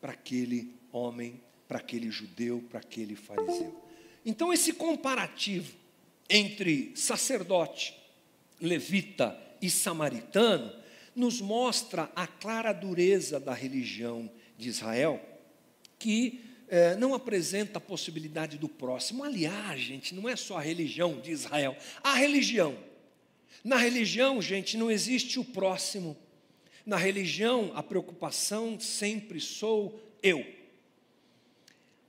[0.00, 3.78] para aquele homem para aquele judeu, para aquele fariseu.
[4.24, 5.76] Então, esse comparativo
[6.28, 7.94] entre sacerdote,
[8.60, 10.72] levita e samaritano
[11.14, 15.20] nos mostra a clara dureza da religião de Israel,
[15.98, 19.24] que eh, não apresenta a possibilidade do próximo.
[19.24, 22.76] Aliás, gente, não é só a religião de Israel, a religião.
[23.64, 26.16] Na religião, gente, não existe o próximo.
[26.84, 30.44] Na religião, a preocupação sempre sou eu.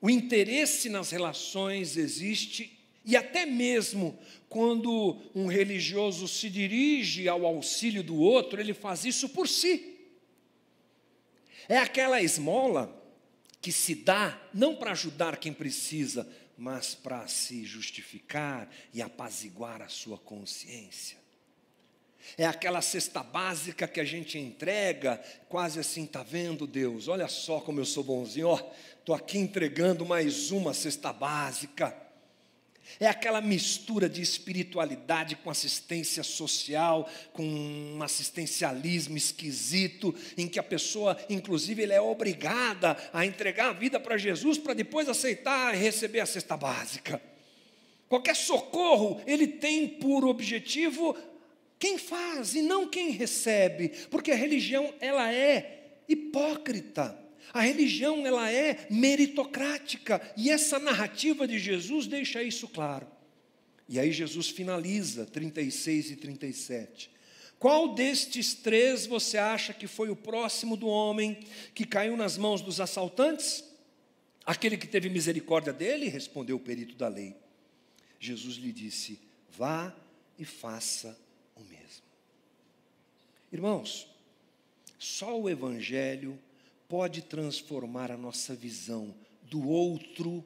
[0.02, 4.18] O interesse nas relações existe, e até mesmo
[4.48, 9.96] quando um religioso se dirige ao auxílio do outro, ele faz isso por si.
[11.68, 12.99] É aquela esmola
[13.62, 19.88] que se dá não para ajudar quem precisa, mas para se justificar e apaziguar a
[19.88, 21.18] sua consciência.
[22.38, 27.08] É aquela cesta básica que a gente entrega, quase assim, tá vendo, Deus?
[27.08, 31.96] Olha só como eu sou bonzinho, ó, estou aqui entregando mais uma cesta básica.
[33.00, 40.64] É aquela mistura de espiritualidade com assistência social, com um assistencialismo esquisito, em que a
[40.64, 45.78] pessoa, inclusive, ele é obrigada a entregar a vida para Jesus para depois aceitar e
[45.78, 47.22] receber a cesta básica.
[48.08, 51.16] Qualquer socorro, ele tem por objetivo
[51.78, 57.29] quem faz e não quem recebe, porque a religião ela é hipócrita.
[57.54, 63.08] A religião ela é meritocrática e essa narrativa de Jesus deixa isso claro.
[63.88, 67.10] E aí Jesus finaliza 36 e 37.
[67.58, 71.40] Qual destes três você acha que foi o próximo do homem
[71.74, 73.64] que caiu nas mãos dos assaltantes?
[74.46, 77.36] Aquele que teve misericórdia dele, respondeu o perito da lei.
[78.20, 79.20] Jesus lhe disse:
[79.52, 79.94] Vá
[80.38, 81.20] e faça
[81.56, 82.04] o mesmo.
[83.52, 84.08] Irmãos,
[84.98, 86.40] só o Evangelho
[86.90, 90.44] pode transformar a nossa visão do outro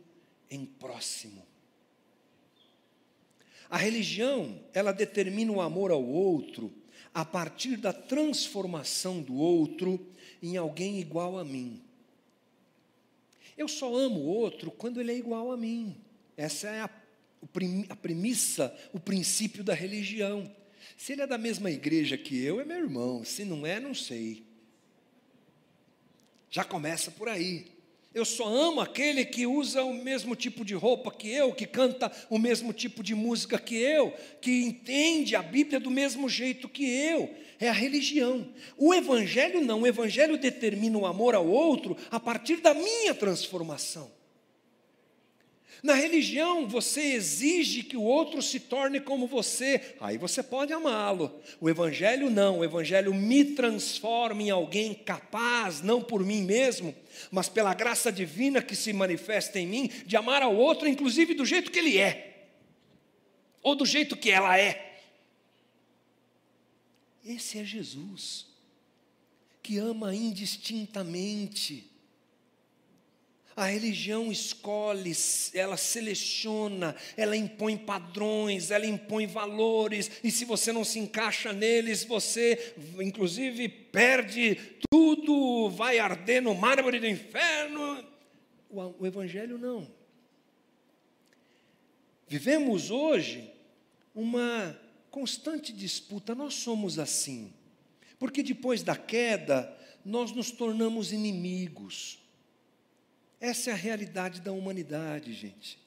[0.51, 1.41] em próximo.
[3.69, 6.71] A religião, ela determina o amor ao outro
[7.13, 10.05] a partir da transformação do outro
[10.41, 11.81] em alguém igual a mim.
[13.57, 15.95] Eu só amo o outro quando ele é igual a mim.
[16.35, 16.89] Essa é a,
[17.89, 20.53] a premissa, o princípio da religião.
[20.97, 23.23] Se ele é da mesma igreja que eu, é meu irmão.
[23.23, 24.43] Se não é, não sei.
[26.53, 27.65] Já começa por aí.
[28.13, 32.11] Eu só amo aquele que usa o mesmo tipo de roupa que eu, que canta
[32.29, 36.85] o mesmo tipo de música que eu, que entende a Bíblia do mesmo jeito que
[36.85, 37.33] eu.
[37.59, 38.53] É a religião.
[38.77, 39.81] O Evangelho não.
[39.81, 44.11] O Evangelho determina o amor ao outro a partir da minha transformação.
[45.83, 51.41] Na religião, você exige que o outro se torne como você, aí você pode amá-lo.
[51.59, 56.95] O Evangelho não, o Evangelho me transforma em alguém capaz, não por mim mesmo,
[57.29, 61.45] mas pela graça divina que se manifesta em mim, de amar ao outro, inclusive do
[61.45, 62.47] jeito que ele é,
[63.61, 65.01] ou do jeito que ela é.
[67.25, 68.47] Esse é Jesus,
[69.61, 71.92] que ama indistintamente
[73.55, 75.11] a religião escolhe,
[75.53, 82.03] ela seleciona, ela impõe padrões, ela impõe valores, e se você não se encaixa neles,
[82.03, 84.57] você, inclusive, perde
[84.89, 88.03] tudo, vai arder no mármore do inferno.
[88.69, 89.87] O, o Evangelho não.
[92.27, 93.51] Vivemos hoje
[94.15, 94.79] uma
[95.11, 97.53] constante disputa, nós somos assim,
[98.17, 99.71] porque depois da queda,
[100.03, 102.22] nós nos tornamos inimigos
[103.43, 105.77] essa é a realidade da humanidade, gente.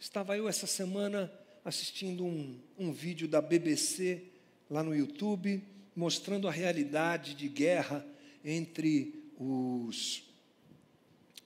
[0.00, 1.32] Estava eu essa semana
[1.64, 4.24] assistindo um, um vídeo da BBC
[4.68, 5.62] lá no YouTube,
[5.94, 8.04] mostrando a realidade de guerra
[8.44, 10.24] entre os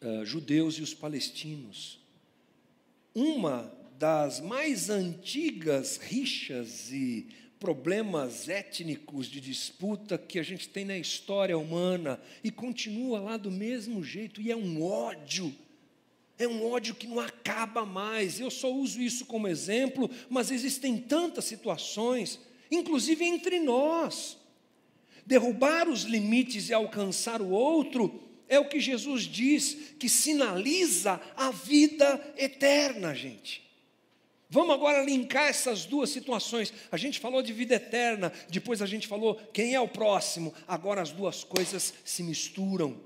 [0.00, 2.00] uh, judeus e os palestinos.
[3.14, 7.28] Uma das mais antigas rixas e
[7.62, 13.52] problemas étnicos de disputa que a gente tem na história humana e continua lá do
[13.52, 15.54] mesmo jeito, e é um ódio.
[16.36, 18.40] É um ódio que não acaba mais.
[18.40, 24.36] Eu só uso isso como exemplo, mas existem tantas situações, inclusive entre nós.
[25.24, 31.52] Derrubar os limites e alcançar o outro é o que Jesus diz que sinaliza a
[31.52, 33.62] vida eterna, gente.
[34.52, 36.74] Vamos agora linkar essas duas situações.
[36.90, 40.52] A gente falou de vida eterna, depois a gente falou quem é o próximo.
[40.68, 43.00] Agora as duas coisas se misturam.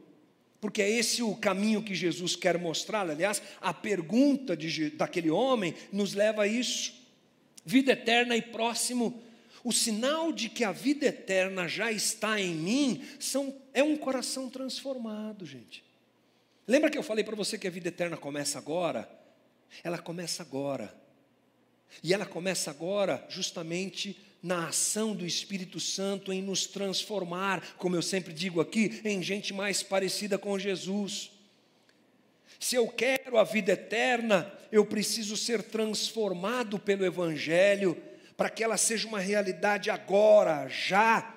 [0.61, 3.09] Porque é esse o caminho que Jesus quer mostrar.
[3.09, 6.93] Aliás, a pergunta de, daquele homem nos leva a isso.
[7.65, 9.23] Vida eterna e próximo.
[9.63, 14.51] O sinal de que a vida eterna já está em mim são, é um coração
[14.51, 15.85] transformado, gente.
[16.67, 19.09] Lembra que eu falei para você que a vida eterna começa agora?
[19.85, 21.06] Ela começa agora
[22.03, 28.03] e ela começa agora justamente na ação do Espírito Santo em nos transformar, como eu
[28.03, 31.33] sempre digo aqui, em gente mais parecida com Jesus.
[32.61, 38.01] Se eu quero a vida eterna, eu preciso ser transformado pelo Evangelho,
[38.37, 41.35] para que ela seja uma realidade agora, já.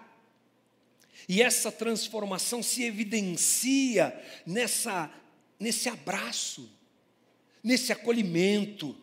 [1.28, 5.12] E essa transformação se evidencia nessa,
[5.60, 6.70] nesse abraço,
[7.64, 8.96] nesse acolhimento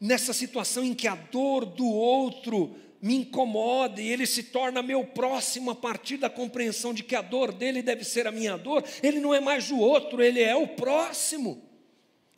[0.00, 5.04] nessa situação em que a dor do outro me incomoda e ele se torna meu
[5.04, 8.82] próximo a partir da compreensão de que a dor dele deve ser a minha dor,
[9.02, 11.62] ele não é mais o outro, ele é o próximo.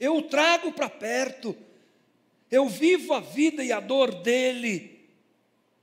[0.01, 1.57] Eu o trago para perto,
[2.51, 5.09] eu vivo a vida e a dor dele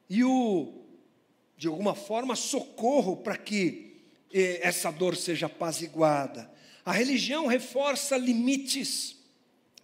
[0.10, 0.74] e o,
[1.58, 4.02] de alguma forma, socorro para que
[4.34, 6.52] eh, essa dor seja apaziguada.
[6.84, 9.16] A religião reforça limites,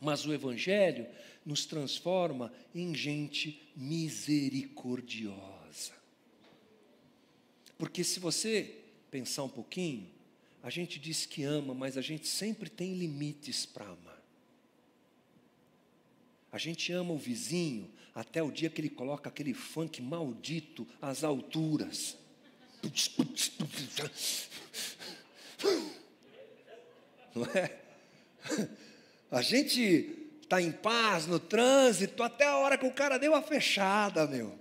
[0.02, 1.08] mas o Evangelho
[1.46, 5.94] nos transforma em gente misericordiosa.
[7.78, 8.76] Porque se você
[9.10, 10.08] pensar um pouquinho,
[10.62, 14.22] a gente diz que ama, mas a gente sempre tem limites para amar.
[16.52, 21.24] A gente ama o vizinho até o dia que ele coloca aquele funk maldito às
[21.24, 22.18] alturas.
[27.34, 27.80] Não é?
[29.32, 30.19] A gente
[30.50, 34.58] está em paz no trânsito, até a hora que o cara deu a fechada, meu.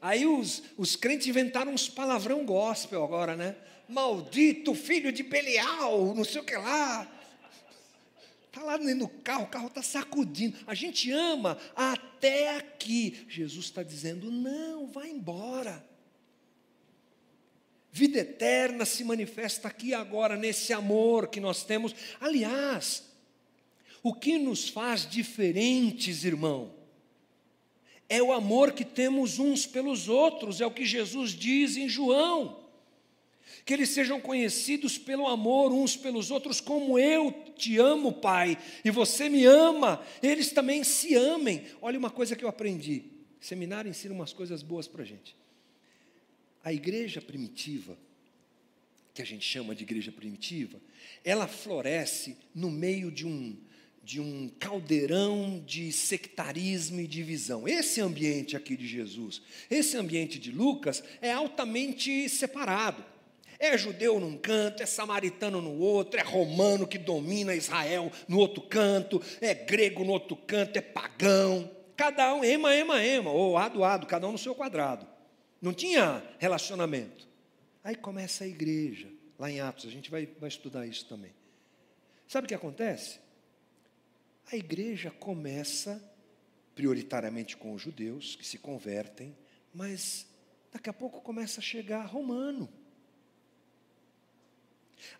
[0.00, 3.56] Aí os, os crentes inventaram uns palavrão gospel agora, né?
[3.88, 7.10] Maldito filho de Belial, não sei o que lá.
[8.46, 10.56] Está lá no carro, o carro está sacudindo.
[10.64, 13.26] A gente ama até aqui.
[13.28, 15.84] Jesus está dizendo: não, vai embora.
[17.90, 21.94] Vida eterna se manifesta aqui agora, nesse amor que nós temos.
[22.20, 23.11] Aliás,
[24.02, 26.74] o que nos faz diferentes, irmão,
[28.08, 32.60] é o amor que temos uns pelos outros, é o que Jesus diz em João.
[33.64, 38.90] Que eles sejam conhecidos pelo amor uns pelos outros, como eu te amo, Pai, e
[38.90, 41.64] você me ama, eles também se amem.
[41.80, 43.04] Olha uma coisa que eu aprendi:
[43.40, 45.36] seminário ensina umas coisas boas para a gente.
[46.64, 47.96] A igreja primitiva,
[49.14, 50.80] que a gente chama de igreja primitiva,
[51.24, 53.56] ela floresce no meio de um
[54.02, 57.68] de um caldeirão de sectarismo e divisão.
[57.68, 59.40] Esse ambiente aqui de Jesus,
[59.70, 63.04] esse ambiente de Lucas é altamente separado.
[63.58, 68.60] É judeu num canto, é samaritano no outro, é romano que domina Israel no outro
[68.62, 71.70] canto, é grego no outro canto, é pagão.
[71.96, 75.06] Cada um, ema, ema, ema, ou ado, ado, cada um no seu quadrado.
[75.60, 77.28] Não tinha relacionamento.
[77.84, 79.06] Aí começa a igreja,
[79.38, 81.32] lá em Atos, a gente vai, vai estudar isso também.
[82.26, 83.21] Sabe o que acontece?
[84.52, 85.98] A igreja começa
[86.74, 89.34] prioritariamente com os judeus que se convertem,
[89.72, 90.26] mas
[90.70, 92.68] daqui a pouco começa a chegar romano.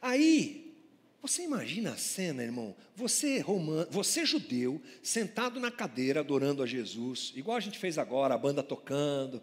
[0.02, 0.76] Aí,
[1.22, 2.76] você imagina a cena, irmão?
[2.94, 8.34] Você romano, você judeu, sentado na cadeira adorando a Jesus, igual a gente fez agora,
[8.34, 9.42] a banda tocando,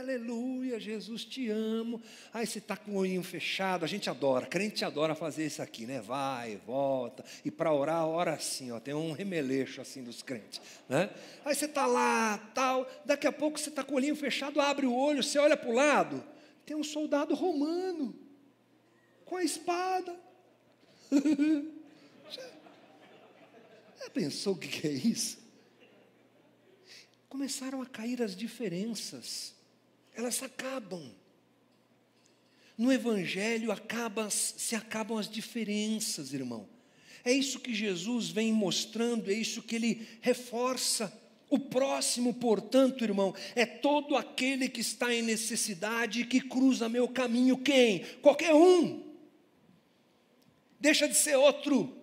[0.00, 2.00] aleluia, Jesus te amo.
[2.32, 5.86] Aí você está com o olhinho fechado, a gente adora, crente adora fazer isso aqui,
[5.86, 6.00] né?
[6.00, 11.10] Vai, volta, e para orar, ora assim, ó, tem um remeleixo assim dos crentes, né?
[11.44, 14.86] Aí você está lá, tal, daqui a pouco você está com o olhinho fechado, abre
[14.86, 16.24] o olho, você olha para o lado,
[16.64, 18.14] tem um soldado romano,
[19.24, 20.14] com a espada.
[23.98, 25.45] Já pensou o que é isso?
[27.28, 29.54] Começaram a cair as diferenças,
[30.14, 31.12] elas acabam.
[32.76, 36.68] No Evangelho acaba, se acabam as diferenças, irmão.
[37.24, 41.12] É isso que Jesus vem mostrando, é isso que ele reforça.
[41.48, 47.08] O próximo, portanto, irmão, é todo aquele que está em necessidade e que cruza meu
[47.08, 47.56] caminho.
[47.58, 48.04] Quem?
[48.20, 49.04] Qualquer um.
[50.78, 51.96] Deixa de ser outro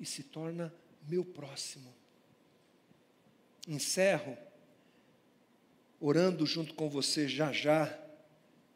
[0.00, 0.72] e se torna
[1.08, 2.01] meu próximo
[3.66, 4.36] encerro
[6.00, 7.96] orando junto com você já já,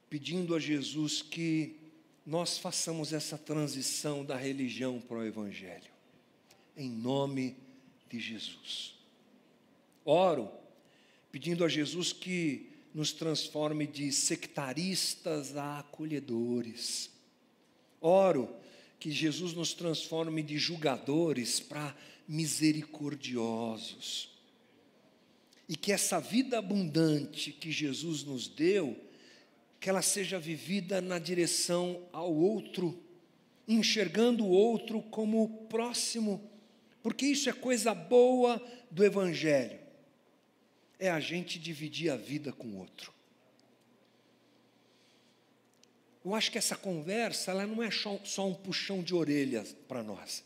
[0.08, 1.76] pedindo a Jesus que
[2.24, 5.90] nós façamos essa transição da religião para o Evangelho,
[6.76, 7.56] em nome
[8.08, 8.94] de Jesus.
[10.04, 10.48] Oro
[11.32, 17.10] pedindo a Jesus que nos transforme de sectaristas a acolhedores.
[18.00, 18.54] Oro
[19.00, 21.92] que Jesus nos transforme de julgadores para
[22.28, 24.35] misericordiosos.
[25.68, 28.96] E que essa vida abundante que Jesus nos deu,
[29.80, 33.02] que ela seja vivida na direção ao outro,
[33.66, 36.50] enxergando o outro como próximo,
[37.02, 39.78] porque isso é coisa boa do Evangelho,
[40.98, 43.12] é a gente dividir a vida com o outro.
[46.24, 50.42] Eu acho que essa conversa, ela não é só um puxão de orelhas para nós.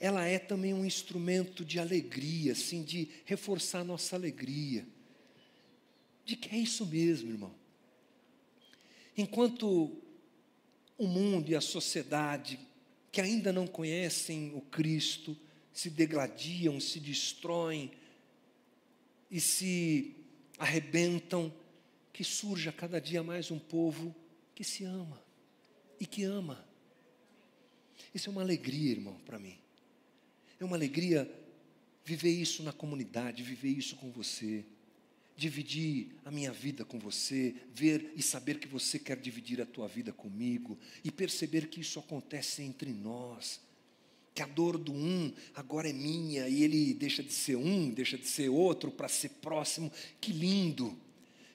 [0.00, 4.86] Ela é também um instrumento de alegria, assim, de reforçar nossa alegria.
[6.24, 7.54] De que é isso mesmo, irmão.
[9.16, 9.94] Enquanto
[10.96, 12.58] o mundo e a sociedade
[13.12, 15.36] que ainda não conhecem o Cristo
[15.72, 17.90] se degladiam, se destroem
[19.30, 20.16] e se
[20.58, 21.52] arrebentam,
[22.12, 24.14] que surja cada dia mais um povo
[24.54, 25.22] que se ama
[25.98, 26.66] e que ama.
[28.14, 29.59] Isso é uma alegria, irmão, para mim.
[30.60, 31.28] É uma alegria
[32.04, 34.62] viver isso na comunidade, viver isso com você,
[35.34, 39.88] dividir a minha vida com você, ver e saber que você quer dividir a tua
[39.88, 43.58] vida comigo e perceber que isso acontece entre nós.
[44.34, 48.18] Que a dor do um agora é minha e ele deixa de ser um, deixa
[48.18, 49.90] de ser outro para ser próximo.
[50.20, 50.96] Que lindo!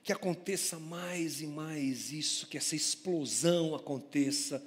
[0.06, 4.64] que aconteça mais e mais isso, que essa explosão aconteça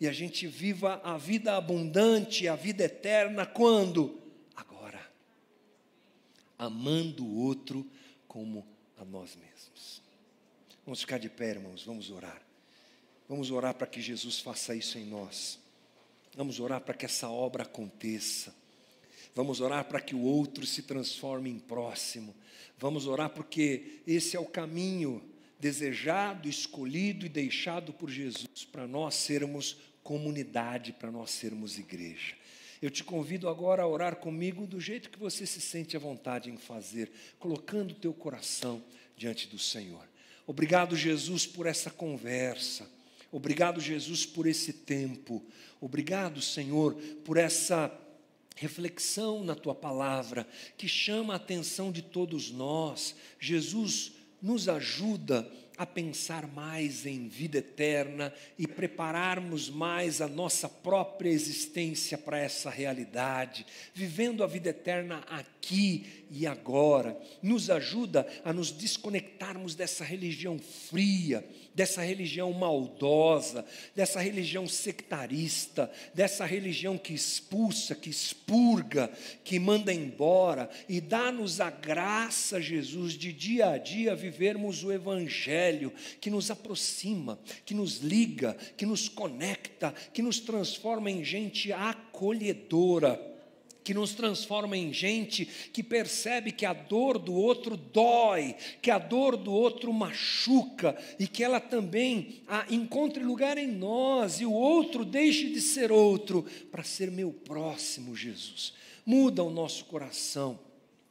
[0.00, 4.20] e a gente viva a vida abundante, a vida eterna quando?
[4.54, 5.00] Agora.
[6.58, 7.86] Amando o outro
[8.28, 8.66] como
[8.98, 10.02] a nós mesmos.
[10.84, 12.40] Vamos ficar de pé, irmãos, vamos orar.
[13.28, 15.58] Vamos orar para que Jesus faça isso em nós.
[16.36, 18.54] Vamos orar para que essa obra aconteça.
[19.34, 22.34] Vamos orar para que o outro se transforme em próximo.
[22.78, 25.22] Vamos orar porque esse é o caminho
[25.58, 32.34] desejado, escolhido e deixado por Jesus para nós sermos comunidade, para nós sermos igreja.
[32.80, 36.50] Eu te convido agora a orar comigo do jeito que você se sente à vontade
[36.50, 38.84] em fazer, colocando o teu coração
[39.16, 40.06] diante do Senhor.
[40.46, 42.88] Obrigado, Jesus, por essa conversa.
[43.32, 45.44] Obrigado, Jesus, por esse tempo.
[45.80, 46.94] Obrigado, Senhor,
[47.24, 47.92] por essa
[48.54, 50.46] reflexão na tua palavra
[50.78, 53.16] que chama a atenção de todos nós.
[53.40, 54.12] Jesus
[54.46, 55.44] nos ajuda
[55.78, 62.70] a pensar mais em vida eterna e prepararmos mais a nossa própria existência para essa
[62.70, 67.16] realidade, vivendo a vida eterna aqui e agora.
[67.42, 73.64] Nos ajuda a nos desconectarmos dessa religião fria, dessa religião maldosa,
[73.94, 79.10] dessa religião sectarista, dessa religião que expulsa, que expurga,
[79.44, 85.65] que manda embora e dá-nos a graça, Jesus, de dia a dia vivermos o evangelho
[86.20, 93.36] que nos aproxima, que nos liga, que nos conecta, que nos transforma em gente acolhedora
[93.86, 98.98] que nos transforma em gente que percebe que a dor do outro dói, que a
[98.98, 105.04] dor do outro machuca e que ela também encontre lugar em nós e o outro
[105.04, 108.72] deixe de ser outro para ser meu próximo, Jesus.
[109.06, 110.65] Muda o nosso coração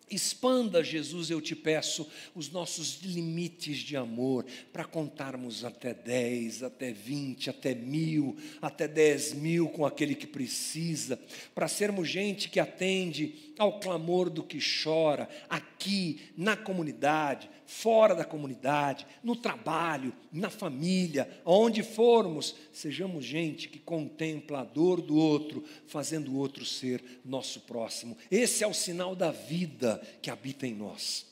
[0.09, 6.91] Expanda, Jesus, eu te peço, os nossos limites de amor, para contarmos até 10, até
[6.91, 11.19] 20, até mil, até 10 mil com aquele que precisa,
[11.55, 18.23] para sermos gente que atende ao clamor do que chora, aqui, na comunidade, fora da
[18.23, 25.63] comunidade, no trabalho, na família, aonde formos, sejamos gente que contempla a dor do outro,
[25.87, 28.17] fazendo o outro ser nosso próximo.
[28.29, 31.25] Esse é o sinal da vida que habita em nós.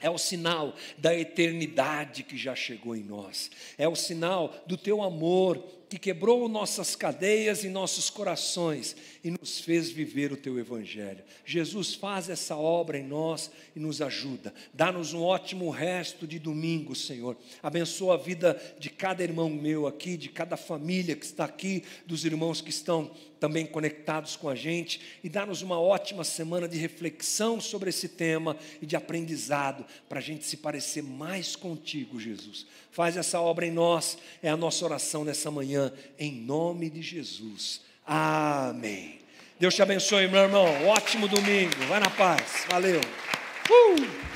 [0.00, 3.50] É o sinal da eternidade que já chegou em nós.
[3.78, 5.56] É o sinal do teu amor
[5.94, 11.22] que quebrou nossas cadeias e nossos corações e nos fez viver o teu evangelho.
[11.44, 14.52] Jesus faz essa obra em nós e nos ajuda.
[14.72, 17.36] Dá-nos um ótimo resto de domingo, Senhor.
[17.62, 22.24] Abençoa a vida de cada irmão meu aqui, de cada família que está aqui, dos
[22.24, 27.60] irmãos que estão também conectados com a gente e dá-nos uma ótima semana de reflexão
[27.60, 32.66] sobre esse tema e de aprendizado para a gente se parecer mais contigo, Jesus.
[32.94, 37.80] Faz essa obra em nós, é a nossa oração nessa manhã, em nome de Jesus.
[38.06, 39.18] Amém.
[39.58, 40.64] Deus te abençoe, meu irmão.
[40.86, 41.74] Ótimo domingo.
[41.88, 42.64] Vai na paz.
[42.70, 43.00] Valeu.
[43.00, 44.33] Uh!